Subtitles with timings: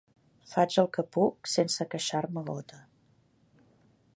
[0.53, 2.81] Faig el que puc sense queixar-me gota.